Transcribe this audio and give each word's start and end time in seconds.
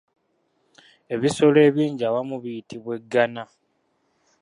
Ebisolo 1.13 1.57
ebingi 1.67 2.03
awamu 2.09 2.35
biyitibwa 2.43 2.91
eggana. 2.99 3.43